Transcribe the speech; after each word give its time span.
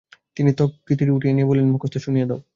তিনি 0.37 0.51
তখতিটি 0.53 1.11
উঠিয়ে 1.11 1.35
নিয়ে 1.35 1.49
বললেন, 1.49 1.67
মুখস্থ 1.73 1.95
শুনিয়ে 2.05 2.27
দাও। 2.29 2.39